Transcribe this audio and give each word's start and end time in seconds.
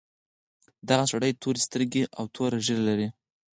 دغه 0.89 1.03
سړي 1.11 1.31
تورې 1.41 1.61
سترګې 1.67 2.03
او 2.17 2.23
تور 2.35 2.51
ږیره 2.65 2.81
لرله. 2.87 3.09